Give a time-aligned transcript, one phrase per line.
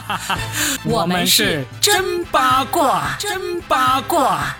[0.84, 4.54] 我们是真八卦，真八卦。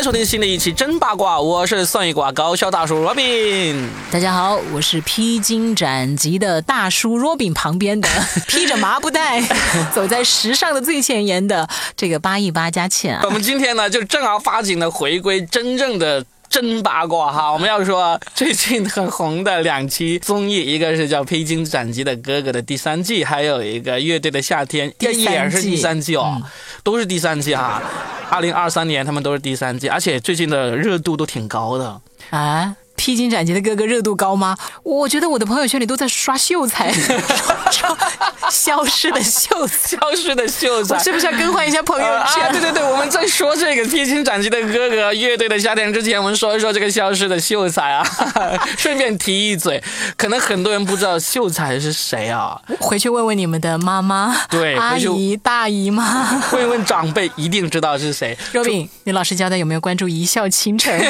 [0.00, 3.86] 迎收听新的一期真八卦，我是算一卦高校大叔 Robin。
[4.10, 8.08] 大家好，我是披荆斩棘的大叔 Robin 旁边的
[8.48, 9.42] 披着麻布袋
[9.94, 13.20] 走在时尚的最前沿的这个八一八佳倩啊。
[13.24, 16.24] 我们今天呢，就正儿八经的回归真正的。
[16.50, 17.52] 真八卦哈！
[17.52, 26.42] 我们要说最近很红的两期综艺，一个是叫《披荆斩棘的哥哥》的第三季，还有一个《乐队的夏天》也是第三季哦，
[26.82, 27.80] 都是第三季哈。
[28.28, 32.00] 二零二三年他们都是第三季，而且最近的热度都挺高的
[32.30, 32.76] 啊。
[33.00, 34.54] 披荆斩棘的哥哥热度高吗？
[34.82, 36.92] 我觉得我的朋友圈里都在刷秀才，
[38.52, 42.52] 消失的秀，消失的秀才，是不是要更换一下朋友圈？
[42.52, 48.06] 对对对，我们在说这个披荆斩棘的哥哥乐队的夏天之前，我们说一说这个消失的秀才啊。
[48.76, 49.82] 顺便提一嘴，
[50.18, 52.60] 可能很多人不知道秀才是谁啊？
[52.80, 58.36] 回去问问你们的妈妈，对，阿姨、大姨妈，问问长辈，一定知道是谁。
[58.52, 60.92] 若冰，你老实交代，有没有关注一笑倾城？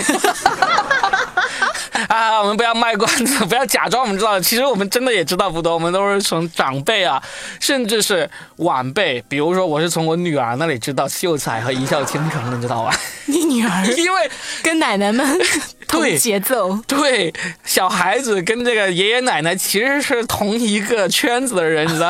[2.09, 4.39] 啊，我们不要卖关子， 不要假装我们知道。
[4.41, 7.23] 其实我们真的也知道不多，我们都是从长辈啊，
[7.61, 12.95] 甚至是晚辈，比如说我是从我女儿那里知道秀才和一笑倾城的，你知道吧？
[13.27, 14.31] 你女儿 因为
[14.63, 15.39] 跟奶奶们
[15.87, 17.33] 同节奏，对，
[17.65, 22.09] 小孩子跟这个爷爷奶奶其实是同一个圈子的人，你知道？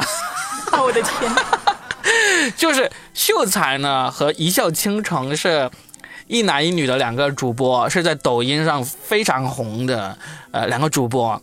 [0.71, 1.33] 啊， 我的天！
[2.57, 5.71] 就是秀才呢和一笑倾城是。
[6.31, 10.17] 一男一女的两个主播是在抖音上非常红的，
[10.53, 11.43] 呃，两个主播。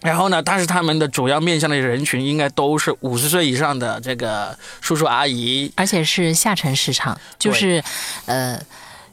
[0.00, 7.82] 然后呢，但是他们的主要面向的人群应该都是五十岁以上的这个叔叔阿姨，而且是下沉市场，就是，
[8.26, 8.62] 呃。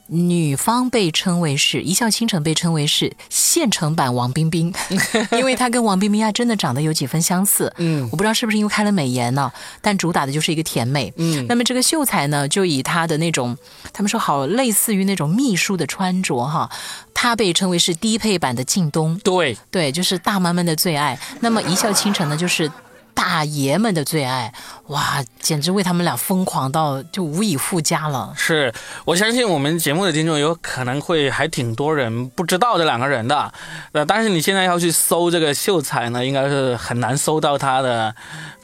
[0.07, 4.73] 女方被称为是一笑倾城，被称为是现成版王冰冰，
[5.33, 7.73] 因为她跟王冰冰啊真的长得有几分相似。
[7.77, 11.11] 嗯，我不知道是不是因为开了美颜呢，但主打的就是一个甜美。
[11.17, 13.57] 嗯，那么这个秀才呢，就以她的那种，
[13.91, 16.69] 他们说好类似于那种秘书的穿着哈，
[17.13, 19.19] 她被称为是低配版的靳东。
[19.23, 21.19] 对对，就是大妈们的最爱。
[21.39, 22.71] 那么一笑倾城呢，就是。
[23.15, 24.53] 大爷们的最爱，
[24.87, 28.33] 哇，简直为他们俩疯狂到就无以复加了。
[28.37, 28.71] 是
[29.05, 33.51] 我相信我们节目的听众有可能会还挺多人不知道这两个人的，
[33.93, 38.13] 呃，但是你现在要去搜这个秀才呢，应该是很难搜到他的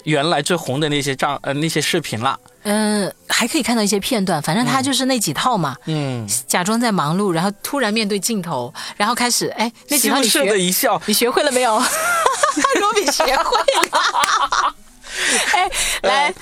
[0.03, 2.37] 原来最红的那些账呃那些视频了。
[2.63, 5.75] 嗯，还可以看到一些片段，反正他就是那几套嘛。
[5.85, 11.81] 嗯，假装在忙碌，然后突然面对镜头，然后开始哎，那几套你学的一笑，你学会了没有？
[12.79, 13.57] 罗比学会
[13.91, 14.75] 了。
[15.51, 15.69] 哎，
[16.03, 16.33] 来，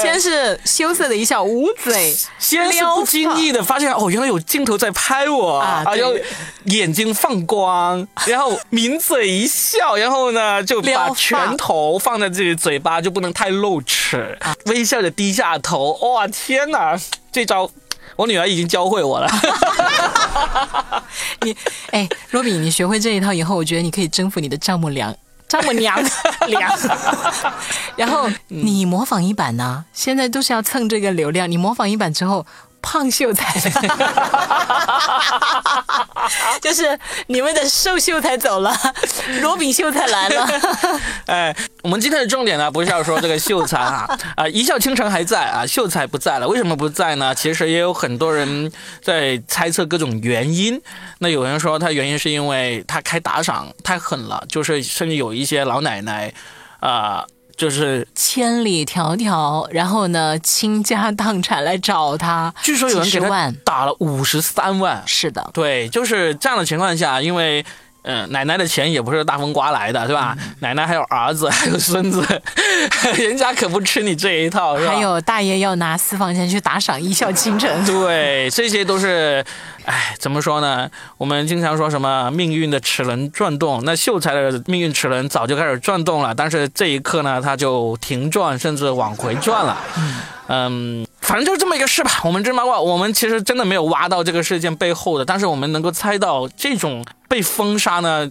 [0.00, 6.14] 先是羞涩的一笑，捂嘴，先是不经意的发现哦，原来有镜头在拍我啊，然后
[6.66, 15.92] 眼睛放光，然后抿嘴一笑，然后呢就把拳头放在自己嘴巴，就不能太露齿，微笑着低下头。
[15.94, 16.96] 哇，天哪，
[17.32, 17.68] 这招
[18.14, 19.28] 我女儿已经教会我了。
[21.42, 21.56] 你，
[21.90, 25.12] 哎，罗比，你学会这一套以后，我觉得你可以征服你的丈母娘。
[25.52, 26.02] 丈母娘
[26.48, 26.72] 娘，
[27.94, 29.84] 然后你模仿一版呢？
[29.92, 31.50] 现在都是要蹭这个流量。
[31.50, 32.46] 你模仿一版之后。
[32.84, 33.60] 胖秀才，
[36.60, 36.98] 就是
[37.28, 38.76] 你们的瘦秀才走了，
[39.40, 40.48] 罗比秀才来了。
[41.26, 46.48] 哎，我们今天的重点呢，不是要说这个秀才啊，啊，一笑倾城还在啊，秀才不在了。
[46.48, 47.32] 为什么不在呢？
[47.32, 50.82] 其实也有很多人在猜测各种原因。
[51.22, 56.34] 那有人说他原因是因为他开打赏太狠了，就是甚至有一些老奶奶
[56.80, 57.24] 啊。
[57.54, 62.52] 就是千里迢迢，然后呢，倾家荡产来找他。
[62.62, 65.00] 据说有人给他打了五十三万。
[65.06, 67.64] 是的，对，就是这样的情况下，因为。
[68.04, 70.36] 嗯，奶奶的钱也不是大风刮来的，是吧？
[70.58, 72.26] 奶奶还有儿子，还有孙子，
[73.16, 74.92] 人家可不吃你这一套，是吧？
[74.92, 79.44] 还有大爷要拿私房钱去打赏一笑倾城，对，这些都是，
[79.84, 80.90] 哎，怎么说呢？
[81.18, 89.78] 我们经常说什么命运的齿轮转动，那秀才的命运齿轮早就开始转动了，但是这一刻呢，他就停转，甚至往回转了。
[90.48, 91.06] 嗯。
[91.20, 92.10] 反正就是这么一个事吧。
[92.24, 98.28] 我们这八卦，我们其实真的没有挖到这个事件背后的，但是我们能够猜到，这种被封杀呢，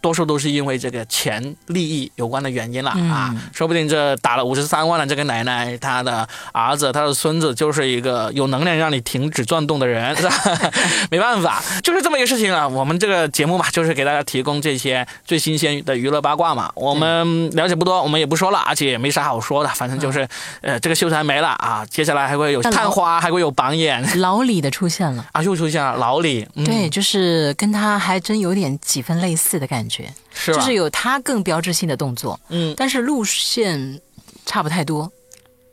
[0.00, 10.34] 多数都是因为这个钱利益有关的原因了嗯啊，说不定这打了五十三万的这个奶奶，她的儿子、她的孙子就是一个有能量让你停止转动的人， 是吧？
[11.10, 12.66] 没办法，就是这么一个事情啊。
[12.68, 16.70] 我们这个节目嘛，就是给大家提供这些最新鲜的娱乐八卦嘛。
[16.74, 20.28] 我们了解不多，我们也不说了，而且也没啥好说的，反正就是，
[20.60, 25.26] 呃，这个秀才没了啊，接下来还会有探花，还会有榜眼老李的出现了。
[25.32, 30.52] 啊，又出现了老李，嗯、对，，就是跟他还真有点几分类似的感觉，是？
[30.52, 32.74] 就是有他更标志性的动作，嗯。
[32.76, 34.00] 但是路线
[34.46, 35.10] 差不太多，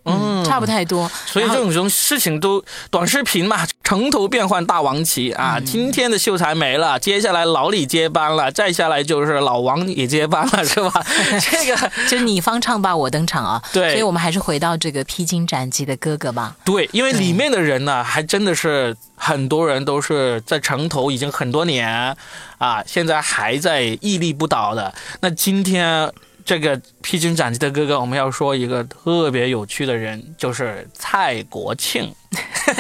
[0.06, 1.10] 嗯差不太多。
[1.26, 5.56] 所以这种种事情都短视频嘛，城头变换大王旗啊！
[5.58, 11.04] 嗯今天的秀才没了，接下来老李接班了，再下来就是老王也接班了， 是吧？
[11.52, 16.56] 这个 就是你方唱罢我登场啊，对所以我们还是回到这个披荆斩棘的哥哥吧。
[16.64, 22.16] 对，因为里面的人呢，还真的是很多人都是在城头已经很多年
[22.60, 24.94] 啊，现在还在屹立不倒的。
[25.22, 26.12] 那今天。
[26.46, 32.14] 这个披荆斩棘的哥哥，我们要说一个特别有趣的人，就是蔡国庆。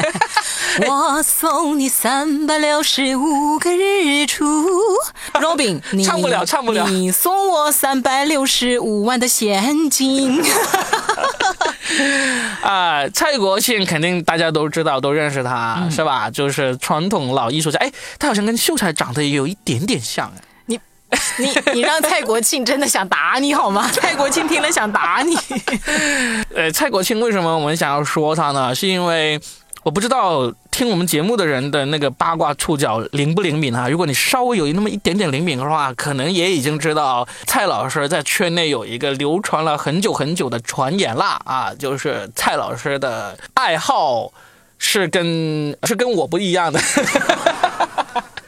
[0.88, 4.46] 我送你三百六十五个日出
[5.34, 10.40] ，Robin，你唱不了唱不了你送我三百六十五万的现金。
[12.62, 16.30] 啊，蔡国庆肯定大家都知道，都认识他，嗯是吧？
[16.30, 17.80] 就是传统老艺术家。
[17.80, 20.32] 哎，他好像跟秀才长得也有一点点像。
[20.36, 20.42] 哎
[21.38, 23.90] 你你让蔡国庆真的想打你好吗？
[23.94, 25.38] 蔡国庆听了想打你。
[26.56, 28.74] 呃，蔡国庆为什么我们想要说他呢？
[28.74, 29.40] 是因为
[29.84, 33.88] 我不知道听我们节目的人的那个八卦触角灵不灵敏啊？
[33.88, 44.32] 如果你稍微有那么一点点灵敏的话，可能也已经知道蔡老师在圈内有一个流传了很久很久的传言啦啊，就是蔡老师的爱好
[44.80, 46.80] 是跟是跟我不一样的。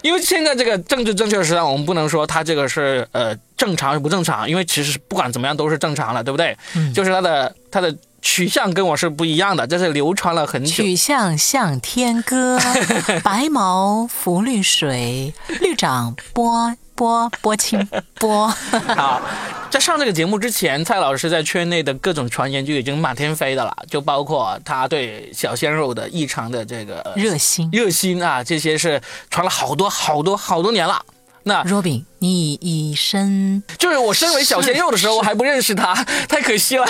[0.07, 6.57] 因为现在这个政治正确时代，我们不能说他这个是呃正常是不正常，因为其实不管怎么样都是正常了，对不对？
[6.75, 10.71] 嗯就是他的他的取向跟我是不一样的，这是流传了很久。
[10.71, 12.57] 取向向天歌，
[13.21, 18.47] 白毛浮绿水，绿掌拨拨拨清波。
[18.97, 19.21] 好，
[19.69, 28.99] 在上这个节目之前，蔡老师在圈内的各种传言就已经满天飞的了，就包括他对小鲜肉的异常的这个热心热心啊，这些是
[29.29, 30.99] 传了好多好多好多年了。
[31.43, 35.93] 那，Robin，你以身就是我身为小鲜肉的时候，我还不认识他，
[36.27, 36.85] 太可惜了。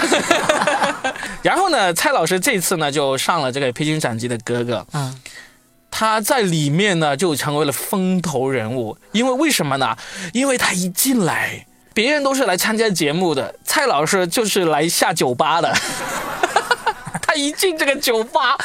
[1.43, 5.15] 然后呢，蔡老师这次呢就上了这个《披荆斩棘的哥哥》，嗯，
[5.89, 9.97] 他在里面呢就成为了风头人物，因为为什么呢？
[10.33, 15.73] 因为他一进来，别人都是来参加节目的，蔡老师就是来下酒吧的。
[17.23, 18.57] 他一进这个酒吧，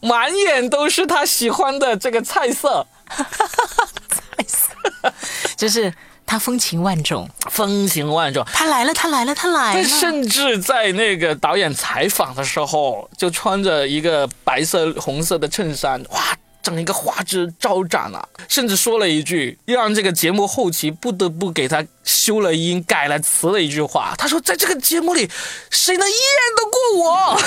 [0.00, 5.12] 满眼都是他喜欢的这个菜色， 菜色
[5.56, 5.92] 就是
[6.26, 7.28] 他风情万种。
[7.50, 8.44] 风情万种。
[8.52, 9.84] 他来了，他来了，他来他了。
[9.84, 18.28] 甚至在那个导演采访的时候，就穿着一个白色红色的衬衫，哇，整一个花枝招展啊！
[18.48, 24.14] 甚至说了一句让这个节目后期不得不给他修了音、改了词的一句话。
[24.18, 25.30] 他说：“在这个节目里，
[25.70, 26.18] 谁能演
[26.56, 27.40] 得过我？”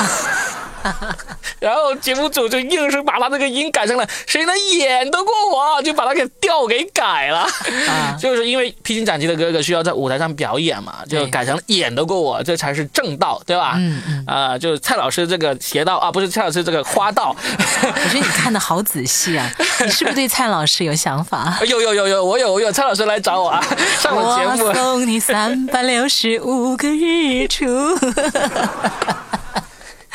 [1.60, 7.48] 然后节目组就硬是把他那个音改成了“谁能演得过我”，就把他给调给改了。
[7.88, 13.76] 啊，就是因为披荆斩棘的哥哥需要在舞台上表演嘛，就改成演得过我，这才是正道，对吧？
[13.78, 17.34] 嗯嗯，啊、就是蔡老师这个邪道啊，不是蔡老师这个花道，
[17.82, 19.50] 我觉得你 看的好仔细啊，
[19.86, 21.58] 你是不是对蔡老师有想法？
[21.66, 23.64] 有有有有，我有我有，蔡老师来找我啊，
[24.02, 24.74] 上我节目我。
[24.74, 27.66] 送你三百六十五个日出。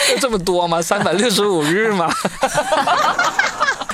[0.08, 0.80] 就 这么多吗？
[0.80, 2.10] 三百六十五日吗？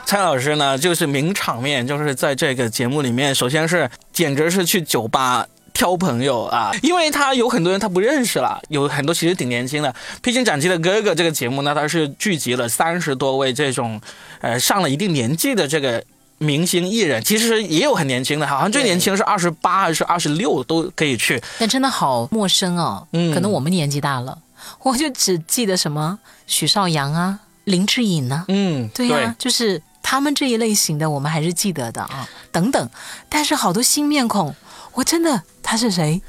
[0.04, 5.46] 蔡老师呢，就是名场面，就是在这个节目里面，首先是简直是去酒吧。
[5.72, 9.90] 挑朋友啊，因为他有很多人他不认识了，有很多其实挺年轻的。
[10.22, 14.00] 《披荆斩棘的哥哥》这个节目呢，它是聚集了三十多位这种，
[14.40, 16.00] 呃，上了一定年纪的这个
[16.38, 21.40] 明星艺人，其实也有很年轻的，好像最年轻是二十八还是二十六都可以去。
[21.58, 24.38] 但真的好陌生哦，嗯可能我们年纪大了，
[24.82, 32.90] 我就只记得什么许绍洋啊、林志颖啊，嗯，对呀、就是他们这一类型的，我们还是记得的啊，等等。
[33.28, 34.54] 但是好多新面孔，
[34.94, 36.20] 我真的他是谁？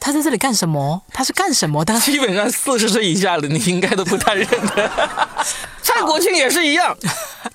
[0.00, 1.02] 他在这里干什么？
[1.12, 1.98] 他是干什么的？
[2.00, 4.90] 基本上四十岁以下的你应该都不太认得。
[5.82, 6.96] 蔡国庆也是一样，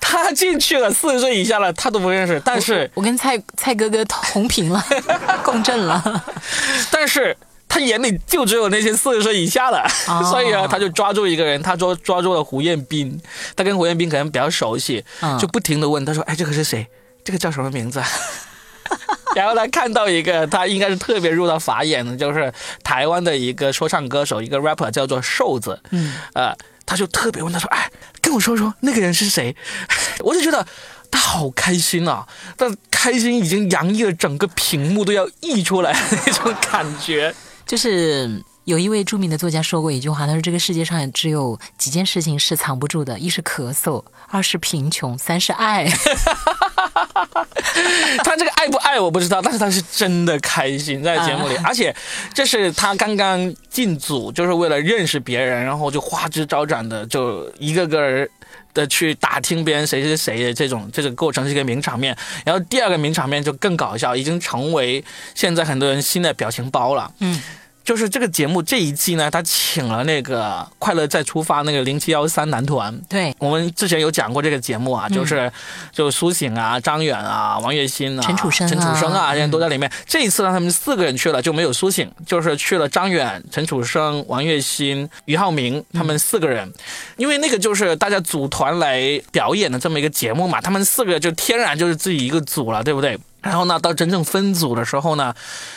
[0.00, 4.84] 他进去了，四十岁以下了他都不认识，但是我跟蔡蔡哥哥同频了，
[5.44, 6.24] 共振了。
[6.90, 7.36] 但是。
[7.66, 13.20] 他眼里就只有那些四十岁以下的，哦所以啊，他就抓住一个人，他抓抓住了胡彦斌，
[13.56, 16.86] 他跟胡彦斌可能比较熟悉，嗯就不停的问他说：“哎，这个是谁？
[17.24, 18.06] 这个叫什么名字啊？”
[19.36, 27.90] 然后他看到一个，他应该是特别入到法眼的，就是台湾的一个说唱歌手，一个 rapper 叫做瘦子，嗯，呃，他就特别问他说：“哎，
[28.22, 29.54] 跟我说说那个人是谁？”
[30.20, 30.66] 我就觉得
[31.10, 32.26] 他好开心啊，
[32.56, 35.92] 但开心已经洋溢了整个屏幕都要溢出来
[36.26, 37.34] 那种感觉，
[37.66, 38.42] 就是。
[38.64, 45.86] 有一位著名的作家说过一句话，他说：“这个世界上只有几件事情是藏不住的，一是咳嗽，二是贫穷，三是爱。
[48.24, 51.94] ”他这个爱不爱我不知道，但是他是真的开心在节目里，而且
[52.32, 58.28] 这是他刚刚进组，就是为了认识别人，然后就花枝招展的，就一个个人
[58.72, 62.16] 的去打听别人谁是谁的这种这个过程是一个名场面。
[62.46, 65.04] 然后第二个名场面就更搞笑，已经成为
[65.34, 67.12] 现在很多人新的表情包了。
[67.18, 67.42] 嗯。
[67.84, 72.98] 就是这个节目这一季呢，他请了那个《快乐再出发》那个零七幺三男团。
[73.08, 75.52] 对，我们之前有讲过这个节目啊，就是
[75.92, 79.90] 就苏醒啊、张远啊、王栎鑫啊、陈楚生、陈楚生啊，现在都在里面。
[80.06, 86.72] 这一次呢，他们四个人去了，就没有苏醒，就是去了张远、陈楚生、王栎鑫、俞灏明他们四个人，
[87.18, 93.18] 因为那个就是大家组团来表演的这么一个节目嘛，他们四个就天然就是自己一个组了，对不对？
[93.44, 95.34] 然后呢，到真正分组的时候呢，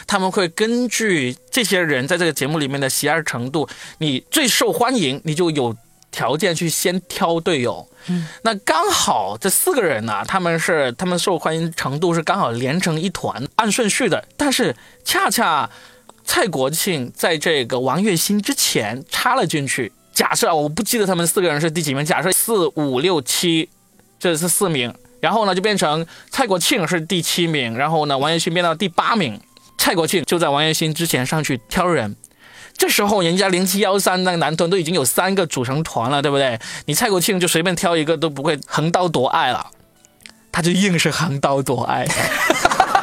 [0.07, 5.75] 他们会根据这些人在这个节目里面的喜爱程度，你最受欢迎，你就有
[6.09, 7.86] 条件去先挑队友。
[8.07, 14.25] 嗯，那刚好这四个人呢，他们是他们受欢迎程度是刚好连成一团，按顺序的。
[14.38, 15.69] 但是恰恰
[16.24, 19.91] 蔡国庆在这个王栎鑫之前插了进去。
[20.13, 23.69] 假设我不记得他们四个人是第几名，假设四五六七，
[24.17, 24.93] 这是四名。
[25.19, 29.41] 然后呢，就变成蔡国庆是第七名，然后呢，王栎鑫变到第八名，
[29.77, 32.15] 蔡国庆就在王栎鑫之前上去挑人。
[32.77, 36.59] 这时候人家零七幺三那个男团都已经有三个组成团了，对不对？
[36.86, 39.65] 你蔡国庆就随便挑一个都不会横刀夺爱了，
[40.51, 42.05] 他就硬是横刀夺爱。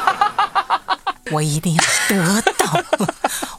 [1.32, 2.80] 我一定要得到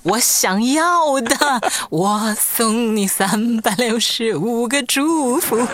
[0.04, 5.68] 我想要的，我送你三百六十五个祝福。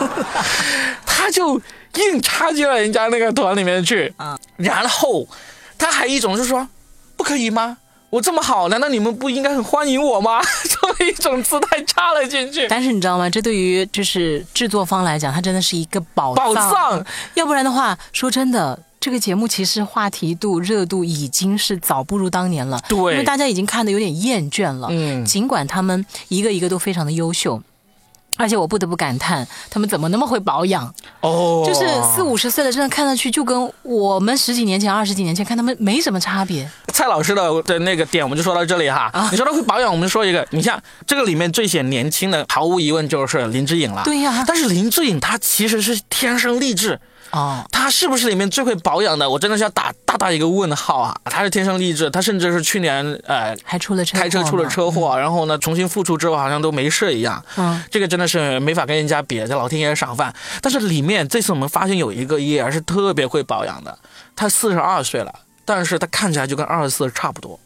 [1.06, 1.62] 他就。
[1.96, 5.28] 硬插进了人家那个团里面去啊，然后
[5.78, 6.68] 他还一种就说，
[7.16, 7.78] 不可以吗？
[8.10, 10.42] 我这么好，难道你们不应该很欢迎我吗？
[10.68, 12.68] 这么一种姿态插了进去。
[12.68, 13.30] 但是你知道吗？
[13.30, 17.06] 这对于就是制作方来讲，它真的是一个宝宝藏。
[17.36, 22.78] 要不然的话，说真的，这个节目其实话题度、热度已经是早不如当年了。
[22.90, 24.90] 对，因为大家已经看的有点厌倦了。
[24.92, 27.62] 嗯，尽管他们一个一个都非常的优秀。
[28.42, 30.92] 而且我不得不感叹，他们怎么那么会保养？
[31.22, 36.68] 哦，就是四五十岁的，真的看上去就跟我们十几年前、二十几年前看他们没什么差别。
[36.92, 39.10] 蔡老师的的那个点，我们就说到这里哈。
[39.14, 44.02] 啊你说他会保养，我们说一个，你像这个里面最显年轻的，毫无疑问就是林志颖了。
[44.04, 47.00] 对呀，但是林志颖他其实是天生丽质。
[47.32, 49.30] 哦，他是不是里面最会保养的？
[49.30, 51.16] 我真的是要打大大一个问号啊！
[51.26, 57.44] 他是天生丽质，他甚至是去年呃还出了开车出了车祸，然后呢重新复出之后好像都没事一样。
[57.56, 60.34] 嗯，这个真的是没法跟人家比，这老天爷赏饭。
[60.62, 63.98] 但是里面这次我们发现有一个也是特别会保养的，
[64.36, 65.34] 他四十二岁了，
[65.64, 67.58] 但是他看起来就跟二十四差不多。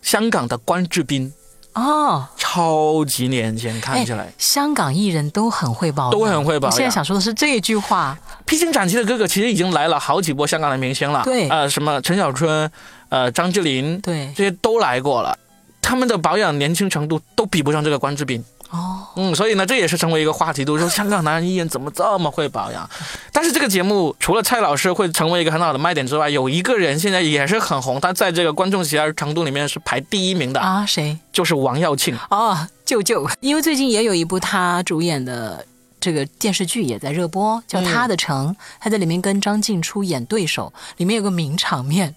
[0.00, 1.32] 香港的关智斌。
[1.74, 4.32] 哦，超级年轻，看起来。
[4.38, 6.76] 香港艺人都很会保养，都很会保养。
[6.76, 8.18] 现在想说的是这一句话。
[8.44, 12.68] 披荆斩棘的哥哥其实已经来了好几波香港的明星了，对，呃，什么陈小春，
[13.08, 15.38] 呃，张智霖，对，这些都来过了，
[15.80, 18.44] 他们的保养年轻程度都比不上这个关之斌。
[18.70, 22.88] 哦，嗯，所以呢，这也是成为一个话题，都说香港男人艺人怎么这么会保养？
[23.32, 31.18] 但是这个节目除了蔡老师会成为一个很好的卖点之外，有一个人现在也是很红，他在这个观众喜爱程度里面是排第一名的啊，谁？
[31.32, 35.66] 就是王耀庆哦，舅舅，因为最近也有一部他主演的
[35.98, 42.14] 这个电视剧也在热播，叫《他的城》，他在里面跟张静初演对手，里面有个名场面，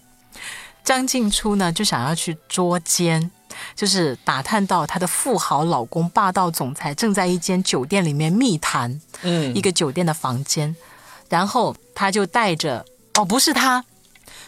[0.84, 3.32] 张静初呢就想要去捉奸。
[3.74, 10.74] 就是打探到她的富豪老公霸道总裁正在一间酒店里面密谈，嗯，一个酒店的房间，
[11.28, 13.84] 然后他就带着，哦，不是他，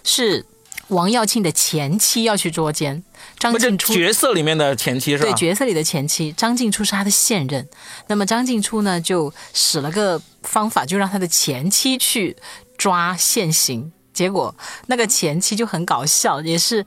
[0.05, 0.45] 是
[0.89, 3.03] 王耀庆的前妻要去捉奸，
[3.39, 5.31] 张静初角色里面的前妻是吧？
[5.31, 7.69] 对，角色里的前妻张静初是他的现任，
[8.07, 12.37] 那么张静初呢就使了个方法，就让他的前妻去
[12.79, 14.55] 抓现行，结果
[14.87, 16.87] 那个前妻就很搞笑，也是。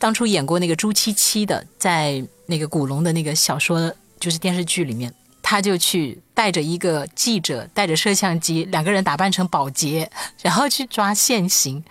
[0.00, 11.84] 当初演过那个朱七七的，在那个古龙的那个小说，就是电视剧里面，他就去带着一个记者，带着摄像机，两个人打扮成保洁，然后去抓现行。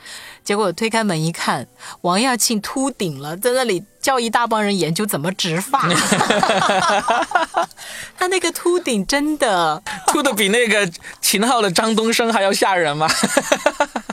[0.44, 1.68] 结果推开门一看，
[2.02, 5.82] 王耀庆秃顶了，在那里叫一大帮人研究怎么植发。
[8.18, 13.08] 他那个秃顶真的秃的比那个秦昊的张东升还要吓人吗？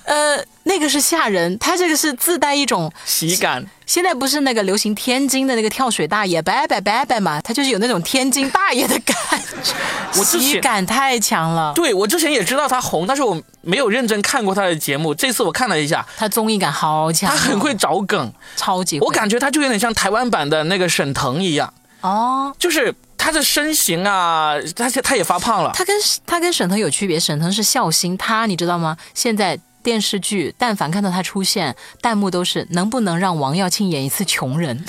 [0.07, 3.65] 呃，那个是吓人，他这个是自带一种喜感。
[3.87, 9.17] 现在不是那个流行天津的那个跳水大爷，拜拜拜拜嘛，他就是有那种天津大爷的感
[9.63, 11.73] 觉，喜感太强了。
[11.75, 15.15] 对我之前也知道他红，但是我没有认真看过他的节目。
[15.15, 18.99] 这次我看了一下，他综艺感好强，他很会找梗，超级。
[19.01, 25.71] 我感觉他就有点像台湾版的那个沈腾一样，哦，就是他的身形啊，他他也发胖了。
[25.75, 25.97] 他跟
[26.27, 28.97] 他跟沈腾有区别，沈腾是笑星，他你知道吗？
[29.15, 34.85] 现在电视剧但凡看到他出现，弹幕都是能不能让王耀庆演一次穷人，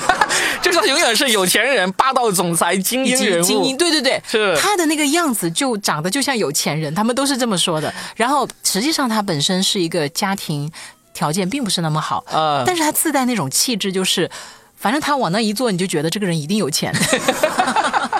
[0.60, 3.42] 就是他永远是有钱人、霸道总裁、精英人物。
[3.42, 7.90] 精英，对对对，是他的那个样子就长得就像有钱人，他们都是这么说的。
[8.14, 10.70] 然后实际上他本身是一个家庭
[11.14, 14.30] 条件并不是那么好，呃，但是他自带那种气质，就是
[14.76, 16.94] 反正他往那一坐，你就觉得这个人一定有钱。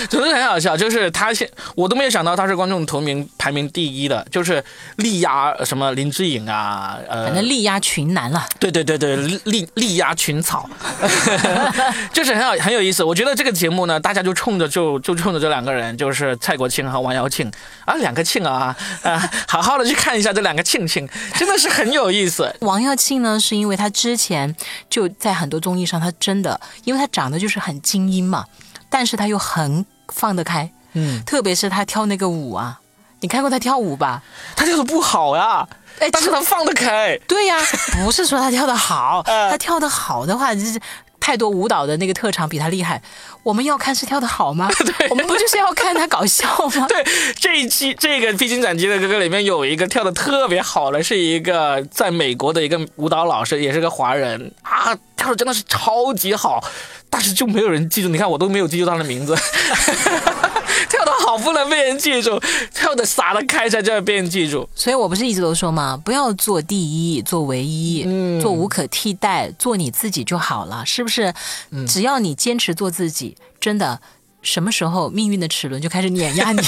[0.08, 4.62] 总之很好笑，就是他现我都没有想到他是观众头名排名第一的，就是
[4.96, 8.46] 力压什么林志颖啊，呃，反正力压群男了。
[8.58, 10.68] 对对对对，力力力压群草，
[12.12, 13.04] 就是很好很有意思。
[13.04, 17.50] 我觉得这个节目呢，大家就冲着就就冲着这两个人，就是蔡国庆和王耀庆
[17.84, 22.54] 啊，两个庆啊，啊，好好的去看一下这两个庆庆，真的是很有意思。
[22.60, 24.54] 王耀庆呢，是因为他之前
[24.88, 28.44] 就在很多综艺上，他真的，因为他长得就是很精英嘛，
[28.90, 32.80] 但是他又很放得开，嗯，特别是他跳那个舞啊，
[33.20, 34.22] 你看过他跳舞吧？
[34.56, 35.66] 他跳的不好呀，
[36.00, 37.18] 哎但是他放得开。
[37.26, 37.56] 对呀，
[38.04, 40.78] 不是说他跳得好，呃 他跳得好的话，就是
[41.20, 43.00] 太多舞蹈的那个特长比他厉害。
[43.42, 44.68] 我们要看是跳得好吗？
[44.84, 46.86] 对我们不就是要看他搞笑吗？
[46.88, 47.04] 对，
[47.38, 56.62] 这一期这个《披荆斩棘的哥哥》里面有一个跳的特别好的，是一个在美国的一个舞蹈老师，也是个华人啊，跳的真的是超级好，
[57.10, 58.08] 但是就没有人记住。
[58.08, 59.34] 你看我都没有记住他的名字，
[60.88, 62.40] 跳的好不能被人记住，
[62.72, 64.68] 跳的洒的开才叫被人记住。
[64.74, 66.78] 所以我不是一直都说嘛，不要做第
[67.14, 71.34] 一，做唯一，嗯做无可替代，做你自己就好了，是不是？
[71.70, 74.00] 嗯只要你坚持做自己，真的，
[74.42, 76.62] 什么时候命运的齿轮就开始碾压你，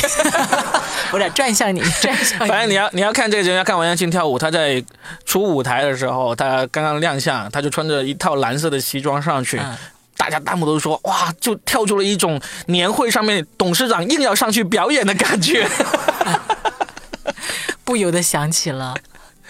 [1.10, 2.48] 不是转向你，转向你。
[2.48, 4.38] 反正你要你要看这个节目，要看王阳庆跳舞。
[4.38, 4.82] 他在
[5.24, 9.58] 出舞台的时候，他刚刚亮相，他就穿着一套蓝色的西装上去。
[9.58, 9.76] 嗯
[10.22, 15.68] 大家弹幕都说哇，就跳出了一种年会上面董事长硬要上去表演的感觉。
[17.82, 18.96] 不由得想起了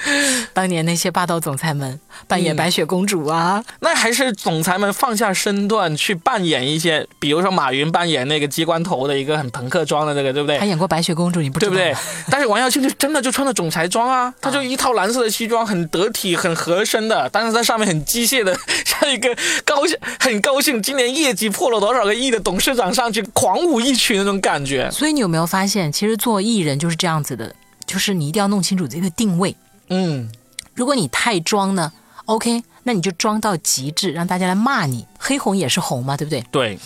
[0.53, 10.65] 当年那些霸道总裁们扮演嗯白雪公主啊，那还是总裁们放下身段去扮演一些，比如说马云扮演那个机关头的一个很朋克装的那个，对不对他？
[10.65, 12.03] 演过白雪公主，你不知道对不对？？
[12.31, 24.91] 但是王耀庆就真的就穿着总裁装啊，他就一套蓝色的西装，很得体、很合身的，但是在上面很机械的， 像一个高兴、很高兴今年业绩破了多少个亿的董事长上去狂舞一曲那种感觉。
[24.91, 27.55] 所以你有没有发现，其实做艺人就是这样子的，
[27.87, 29.55] 就是你一定要弄清楚自己的定位。
[29.88, 30.31] 嗯，
[30.75, 31.92] 如果你太装呢
[32.27, 35.07] ，OK，那你就装到极致，让大家来骂你。
[35.18, 36.45] 黑红也是红嘛，对不对？
[36.51, 36.79] 对，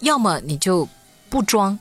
[0.00, 0.88] 要么你就
[1.28, 1.78] 不装，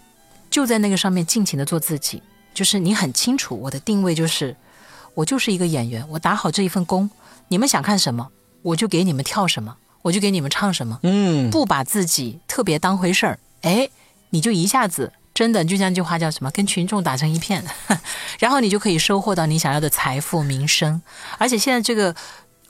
[0.49, 2.21] 就在那个上面尽情的做自己。
[2.53, 4.55] 就是你很清楚我的定位，就是
[5.13, 7.09] 我就是一个演员，我打好这一份工，
[7.49, 8.29] 你们想看什么，
[8.63, 13.89] 我就给你们跳什么，我就给你们唱什么，嗯，不把自己特别当回事儿，哎，
[14.31, 17.63] 你就一下子真的就像那句话叫什么，跟群众打成一片，
[18.39, 20.99] 然后你就可以收获到你想要的财富、名声。
[21.37, 22.15] 而且现在这个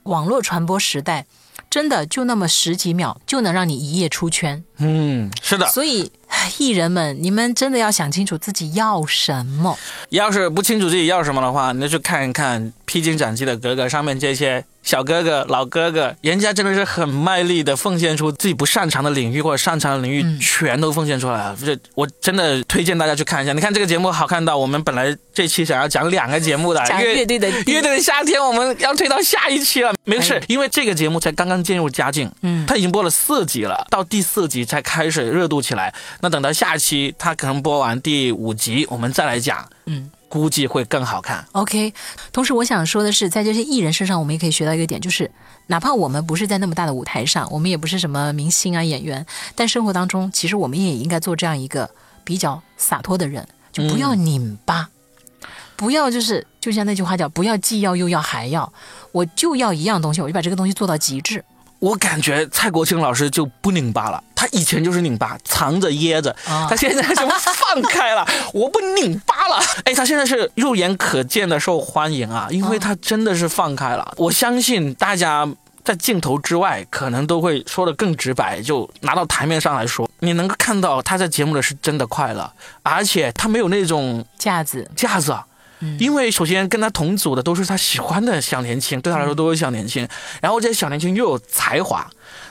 [0.04, 1.26] 网络传播时代，
[1.70, 4.62] 真的就那么十几秒就能让你一夜出圈。
[4.80, 5.66] 嗯，是的。
[5.70, 6.12] 所以，
[6.58, 9.80] 艺人们，你们真的要想清楚自己要什么。
[10.10, 21.58] 要是不清楚自己要什么的话，那就看一看《披荆斩棘的格格》上面这些小哥哥、老哥哥，人家真的是很卖力的奉献出自己不擅长的领域或者擅长的领域，嗯全都奉献出来了。
[21.60, 23.52] 这我真的推荐大家去看一下。
[23.52, 29.94] 你看这个节目好看到，我们本来这期想要讲两个节目的，讲乐乐队的乐队的夏天，我们要推到下一期了。
[30.06, 35.94] 没事哎，因为这个节目才刚刚进入佳境，嗯他已经播了四集了，到第四集才开始热度起来。
[36.22, 40.10] 那等到下期他可能播完第五集，我们再来讲，嗯。
[40.30, 41.46] 估计会更好看。
[41.54, 41.94] OK，
[42.32, 45.30] 同时我想说的是，在这些艺人身上，我们也可以学到一个点，就是
[45.68, 51.90] 哪怕我们不是在那么大的舞台上，我们也不是什么明星啊、演员，但生活当中，其实我们也应该做这样一个
[52.24, 54.90] 比较洒脱的人，就不要拧巴，
[55.76, 58.72] 不要就是就像那句话叫“不要既要又要还要”，
[59.14, 61.44] 我就要一样东西，我就把这个东西做到极致。
[61.80, 69.62] 我感觉蔡国庆老师就不拧巴了，他以前就是拧巴，藏着掖着，啊他现在就放开了， 我不拧巴了。
[69.86, 74.14] 哎，他现在是肉眼可见的受欢迎啊，因为他真的是放开了。
[74.18, 75.48] 我相信大家。
[75.88, 82.52] 在镜头之外，可能都会说的更直白，就拿到台面上来说，你能够看到他在节目里是真的快乐，
[82.84, 85.34] 而且他没有那种架子，架子
[85.80, 90.08] 啊，因为首先跟他同组的都是他喜欢的小年轻，对他来说都是小年轻，
[90.42, 92.08] 然后这些小年轻又有才华。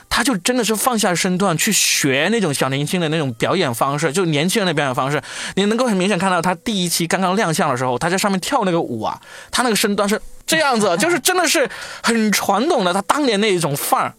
[0.09, 5.21] 他就真的是放下身段去学那种小年轻的那种表演方式，就年轻人的表演方式。
[5.55, 11.69] 你能够很明显看到他第一期刚刚亮相的时候，他在上面跳那个舞啊，他那个身段是这样子， 就是真的是
[12.01, 14.13] 很传统的他当年那一种范儿。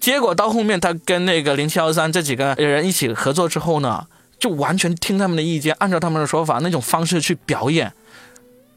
[0.00, 4.06] 结果到后面他跟那个零七幺三这几个人一起合作之后呢，
[4.40, 7.92] 就完全听他们的意见，按照他们的说法那种方式去表演。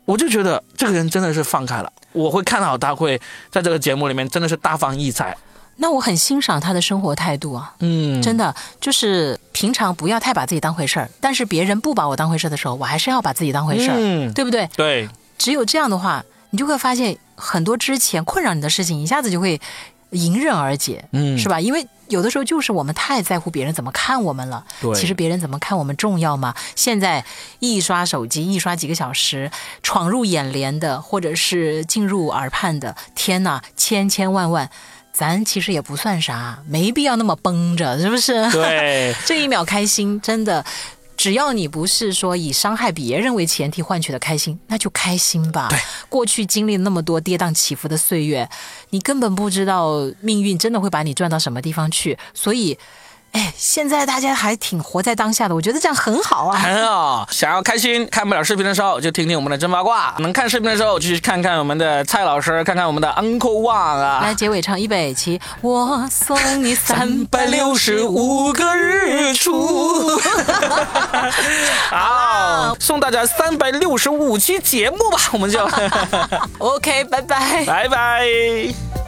[0.07, 3.19] 我就觉得这个人真的是放开了，我会看好他会
[3.51, 5.37] 在这个节目里面真的是大放异彩。
[5.75, 14.33] 那我很欣赏他的生活态度啊，嗯，真的就是平常不要太把自己当回事儿，但是别人不把我当回事儿的时候，我还是要把自己当回事儿，嗯。
[14.33, 14.67] 对不对？
[14.77, 19.59] 对，只有这样的话，你就会发现很多之前困扰你的事情，一下子就会
[20.11, 21.59] 迎刃而解，嗯是吧？
[21.59, 24.63] 因为有的时候就是我们太在乎别人怎么看我们了。
[24.81, 26.55] 对其实别人怎么看我们重要吗？
[26.75, 27.25] 现在
[27.59, 29.51] 一刷手机，一刷几个小时，
[29.83, 34.69] 闯入眼帘的，或者是进入耳畔的，天呐，千千万万，
[35.11, 38.49] 咱其实也不算啥，没必要那么绷着，是不是？
[38.51, 40.63] 对， 这一秒开心，真的，
[41.17, 45.67] 只要你不是说以伤害别人为前提换取的开心，那就开心吧。
[45.69, 45.77] 对，
[46.08, 48.47] 过去经历了那么多跌宕起伏的岁月，
[48.91, 52.77] 你根本不知道命运真的会把你转到什么地方去，所以。
[53.38, 56.58] 哎，现在大家还挺活在当下的，我觉得这样很好啊。
[56.58, 57.28] 很好。
[57.30, 64.21] 想要开心，看不了视频的时候就听听我们的真八卦；能看视频的时候就去看看我们的蔡老师，看看我们的 Uncle Wang 啊。
[64.23, 68.50] 来，结尾唱预备起，我送你三百六十五。
[68.50, 70.19] 5个日出。
[71.91, 75.60] 好，送大家三百六十五期节目吧，我们就
[76.58, 77.63] OK，拜拜。
[77.65, 79.06] 拜拜。